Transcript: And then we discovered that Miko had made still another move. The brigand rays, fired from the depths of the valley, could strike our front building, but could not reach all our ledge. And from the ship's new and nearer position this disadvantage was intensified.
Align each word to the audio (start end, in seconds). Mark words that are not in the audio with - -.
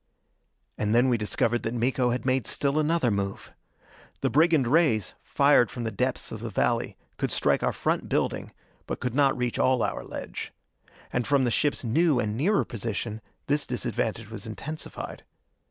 And 0.79 0.95
then 0.95 1.09
we 1.09 1.17
discovered 1.19 1.61
that 1.61 1.75
Miko 1.75 2.09
had 2.09 2.25
made 2.25 2.47
still 2.47 2.79
another 2.79 3.11
move. 3.11 3.53
The 4.21 4.31
brigand 4.31 4.65
rays, 4.65 5.13
fired 5.19 5.69
from 5.69 5.83
the 5.83 5.91
depths 5.91 6.31
of 6.31 6.39
the 6.39 6.49
valley, 6.49 6.97
could 7.17 7.29
strike 7.29 7.61
our 7.61 7.71
front 7.71 8.09
building, 8.09 8.51
but 8.87 8.99
could 8.99 9.13
not 9.13 9.37
reach 9.37 9.59
all 9.59 9.83
our 9.83 10.03
ledge. 10.03 10.51
And 11.13 11.27
from 11.27 11.43
the 11.43 11.51
ship's 11.51 11.83
new 11.83 12.19
and 12.19 12.35
nearer 12.35 12.65
position 12.65 13.21
this 13.45 13.67
disadvantage 13.67 14.31
was 14.31 14.47
intensified. 14.47 15.23